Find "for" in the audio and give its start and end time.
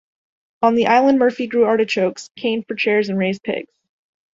2.63-2.73